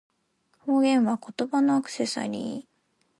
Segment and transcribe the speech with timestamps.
[0.57, 2.67] 方言は、言葉のアクセサリー